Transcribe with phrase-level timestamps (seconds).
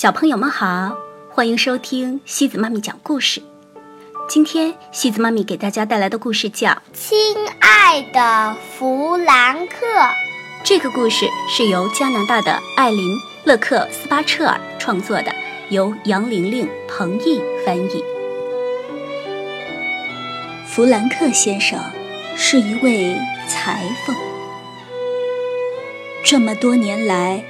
[0.00, 0.96] 小朋友们好，
[1.28, 3.42] 欢迎收听西子妈咪讲故事。
[4.26, 9.86] 今天西子妈咪给大家带来的故事叫《亲爱的弗兰克》。
[10.64, 12.98] 这个故事是由加拿大的艾琳·
[13.44, 15.30] 勒克斯巴彻尔创作的，
[15.68, 18.02] 由杨玲玲、彭毅翻译。
[20.66, 21.78] 弗兰克先生
[22.34, 23.14] 是一位
[23.46, 24.16] 裁缝，
[26.24, 27.44] 这么多年来，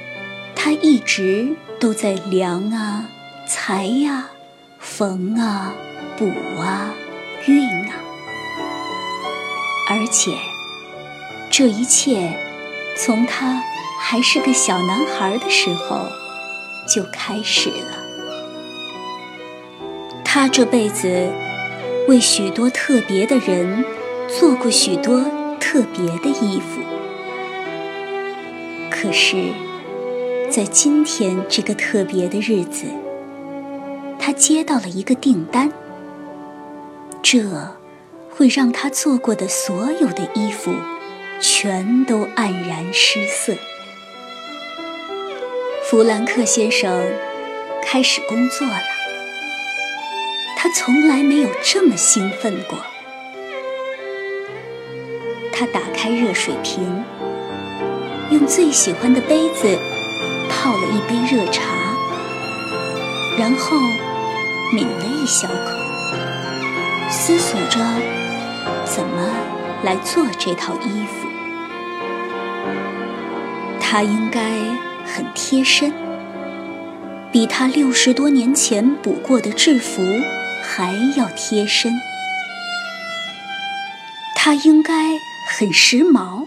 [0.53, 3.09] 他一直都在量啊、
[3.47, 4.29] 裁呀、
[4.79, 5.73] 缝啊、
[6.15, 6.25] 补
[6.59, 6.93] 啊、
[7.43, 7.93] 熨啊，
[9.89, 10.31] 而且
[11.49, 12.39] 这一切
[12.95, 13.61] 从他
[13.99, 16.05] 还是个小男孩的时候
[16.87, 17.97] 就开始了。
[20.23, 21.29] 他这辈子。
[22.07, 23.85] 为许多特别的人
[24.27, 25.23] 做过许多
[25.59, 26.81] 特别的衣服，
[28.89, 29.53] 可是，
[30.51, 32.83] 在今天这个特别的日子，
[34.19, 35.71] 他接到了一个订单，
[37.23, 37.39] 这
[38.29, 40.73] 会让他做过的所有的衣服
[41.39, 43.53] 全都黯然失色。
[45.85, 47.01] 弗兰克先生
[47.81, 48.81] 开始工作了。
[50.57, 52.77] 他从来没有这么兴奋过。
[55.53, 56.83] 他打开热水瓶，
[58.31, 59.79] 用最喜欢的杯子
[60.51, 61.63] 泡了一杯热茶，
[63.39, 63.77] 然后
[64.73, 65.77] 抿了一小口，
[67.09, 67.79] 思索着
[68.85, 69.29] 怎么
[69.83, 71.27] 来做这套衣服。
[73.79, 74.41] 它应该
[75.05, 75.93] 很贴身，
[77.31, 80.01] 比他六十多年前补过的制服。
[80.63, 81.91] 还要贴身，
[84.35, 84.93] 他应该
[85.49, 86.40] 很时髦，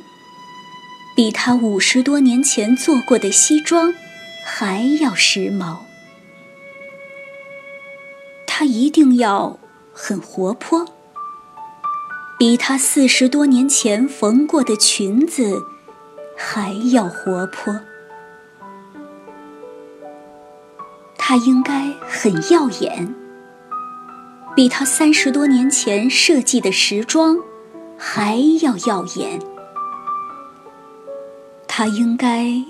[1.16, 3.94] 比他五十多年前做过的西装
[4.44, 5.76] 还要时髦。
[8.46, 9.58] 他一定要
[9.92, 10.86] 很活泼，
[12.38, 15.62] 比他四十多年前缝过的裙子
[16.36, 17.80] 还要活泼。
[21.16, 23.14] 他应该很耀眼。
[24.54, 27.36] 比他三十多年前设计的时装
[27.96, 29.40] 还要耀眼。
[31.76, 32.62] 他应该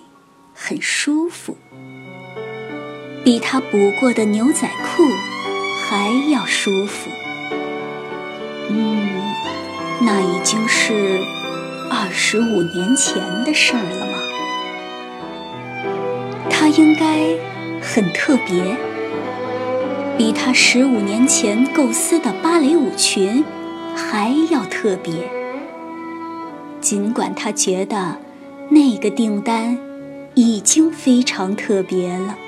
[0.54, 1.58] 很舒服，
[3.22, 5.02] 比他补过的牛仔裤
[5.84, 7.10] 还要舒服。
[8.70, 9.10] 嗯，
[10.00, 11.20] 那已经是
[11.90, 14.18] 二十五年前的事儿了吗？
[16.48, 17.26] 他应该
[17.82, 18.74] 很特别。
[20.16, 23.44] 比他十五年前构思的芭蕾舞裙
[23.94, 25.30] 还要特别。
[26.80, 28.16] 尽管他觉得
[28.70, 29.78] 那个订单
[30.34, 32.38] 已经非常特别了。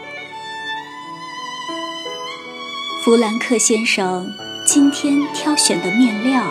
[3.04, 4.26] 弗兰克先生
[4.66, 6.42] 今天挑选的面料，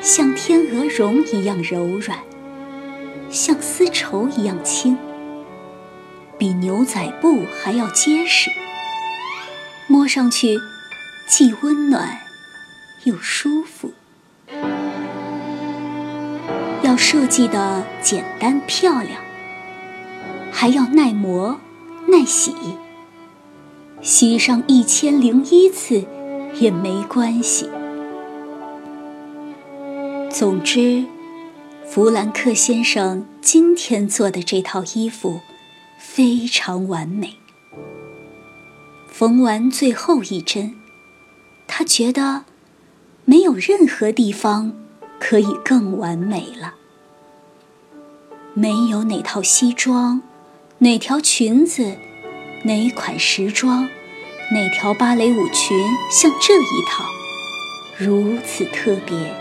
[0.00, 2.18] 像天鹅绒一样柔软，
[3.28, 4.96] 像丝绸一样轻，
[6.38, 8.50] 比牛仔布还要结实。
[9.86, 10.58] 摸上去
[11.28, 12.20] 既温暖
[13.04, 13.92] 又舒服，
[16.94, 19.20] 要设计的简单漂亮，
[20.52, 21.58] 还要耐磨
[22.06, 22.54] 耐洗，
[24.00, 26.04] 洗上一千零一次
[26.54, 27.68] 也没关系。
[30.30, 31.04] 总之，
[31.84, 35.40] 弗兰克先生今天做的这套衣服
[35.98, 37.38] 非常完美。
[39.08, 40.76] 缝完最后一针，
[41.66, 42.44] 他觉得
[43.24, 44.72] 没有任何地方
[45.18, 46.74] 可以更完美了。
[48.54, 50.22] 没有哪套西装、
[50.78, 51.96] 哪条裙子、
[52.62, 53.88] 哪款时装、
[54.52, 55.76] 哪条芭蕾舞裙
[56.10, 57.04] 像这一套
[57.98, 59.34] 如此特别，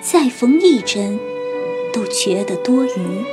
[0.00, 1.18] 再缝一针
[1.92, 3.24] 都觉得多余。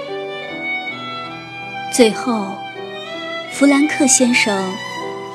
[1.93, 2.55] 最后，
[3.51, 4.73] 弗兰克先生。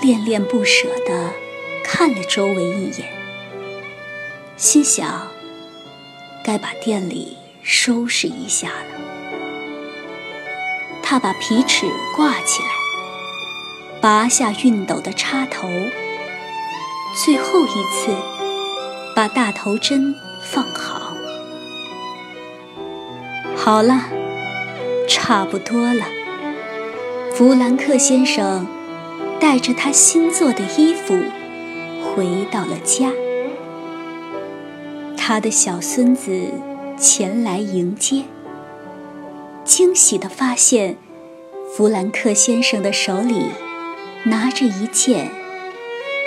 [0.03, 1.33] 恋恋不舍地
[1.83, 3.09] 看了周围一眼，
[4.55, 5.27] 心想：
[6.45, 8.96] 该把店里收拾一下了。
[11.09, 11.87] 他把皮尺
[12.17, 12.69] 挂起来，
[14.01, 15.69] 拔下熨斗的插头，
[17.25, 18.13] 最后一次
[19.15, 20.13] 把大头针
[20.43, 21.13] 放好。
[23.55, 24.07] 好了，
[25.09, 26.07] 差不多了。
[27.33, 28.67] 弗兰克先生。
[29.39, 31.15] 带着他新做的衣服
[32.03, 33.13] 回到了家，
[35.15, 36.51] 他的小孙子
[36.99, 38.25] 前来迎接，
[39.67, 40.97] 惊喜地发现，
[41.75, 43.51] 弗兰克先生的手里
[44.23, 45.29] 拿着一件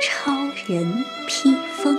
[0.03, 0.33] 超
[0.67, 1.97] 人披风。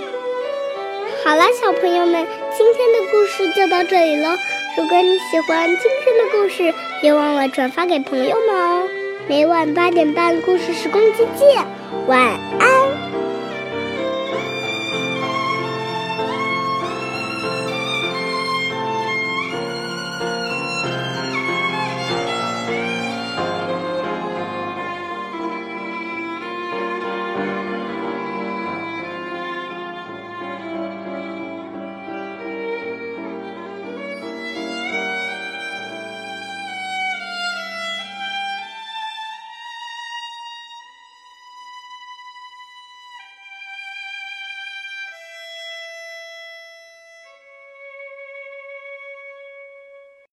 [1.25, 4.29] 好了，小朋友们，今天的故事就到这里喽。
[4.77, 8.87] 如果你喜欢今天的故事，别忘了转发给朋友们哦。
[9.27, 11.65] 每晚八点半，故事时光机见，
[12.07, 12.19] 晚
[12.59, 12.80] 安。